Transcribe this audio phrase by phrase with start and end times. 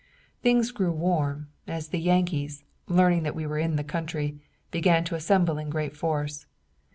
[0.41, 4.39] Things grew warm, as the Yankees, learning that we were in the country,
[4.71, 6.47] began to assemble in great force.